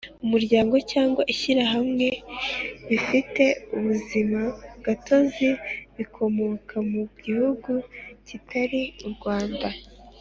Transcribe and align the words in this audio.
umuryango 0.25 0.75
cyangwa 0.91 1.21
ishyirahamwe 1.33 2.07
bifite 2.89 3.45
ubuzima 3.77 4.41
gatozi 4.85 5.49
bikomoka 5.95 6.75
mu 6.91 7.03
gihugu 7.23 7.71
kitari 8.27 8.81
u 9.07 9.09
Rwanda 9.15 9.67